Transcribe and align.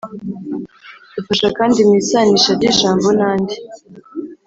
dufasha 1.15 1.47
kandi 1.57 1.77
mu 1.87 1.93
isanisha 2.01 2.49
ry’ijambo 2.57 3.07
n’andi 3.17 3.55